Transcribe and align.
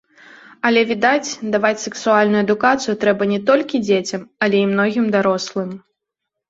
Але 0.69 0.81
відаць, 0.91 1.37
даваць 1.55 1.83
сэксуальную 1.83 2.41
адукацыю 2.47 2.99
трэба 3.05 3.31
не 3.35 3.39
толькі 3.51 3.85
дзецям, 3.87 4.21
але 4.49 4.57
і 4.65 4.69
многім 4.75 5.05
дарослым. 5.19 5.69